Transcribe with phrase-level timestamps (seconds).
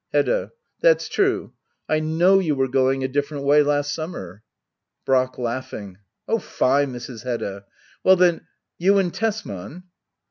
[0.15, 0.49] Hbdda.
[0.81, 1.53] That's true.
[1.87, 4.41] I know you were going a different way last summer.
[5.05, 5.37] Brack.
[5.37, 7.23] [LaughingA Oh fie, Mrs.
[7.23, 7.65] Hedda!
[8.03, 8.47] Well, then—
[8.81, 9.83] ^you and Tesman